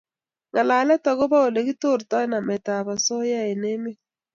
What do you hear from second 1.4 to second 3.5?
Ole kitortoi nametab osoya